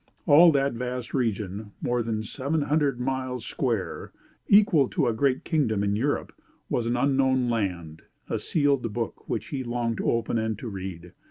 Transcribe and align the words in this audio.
All 0.25 0.51
that 0.53 0.73
vast 0.73 1.13
region, 1.13 1.73
more 1.79 2.01
than 2.01 2.23
seven 2.23 2.63
hundred 2.63 2.99
miles 2.99 3.45
square 3.45 4.11
equal 4.47 4.87
to 4.89 5.05
a 5.05 5.13
great 5.13 5.43
kingdom 5.43 5.83
in 5.83 5.95
Europe 5.95 6.33
was 6.69 6.87
an 6.87 6.97
unknown 6.97 7.51
land 7.51 8.01
a 8.27 8.39
sealed 8.39 8.91
book, 8.93 9.29
which 9.29 9.49
he 9.49 9.63
longed 9.63 9.97
to 9.97 10.09
open, 10.09 10.39
and 10.39 10.57
to 10.57 10.67
read. 10.69 11.13